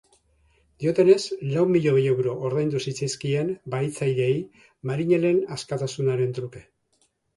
[0.83, 1.17] Diotenez,
[1.49, 4.35] lau miloi euro ordaindu zitzaizkien bahitzaileei,
[4.93, 6.65] marinelen askatasunaren truke.